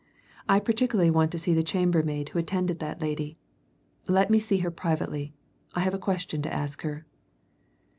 [0.49, 3.37] I particularly want to see the chambermaid who attended that lady.
[4.07, 5.35] Let me see her privately
[5.75, 7.05] I've a question to ask her."